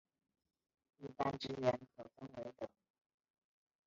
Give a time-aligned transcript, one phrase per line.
[0.97, 2.67] 一般职员可分为等。